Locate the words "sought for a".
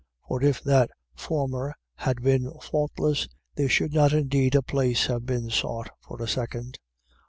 5.51-6.27